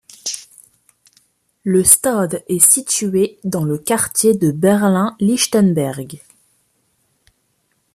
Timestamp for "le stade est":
1.63-2.57